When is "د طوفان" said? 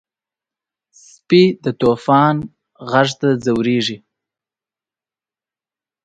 1.63-2.35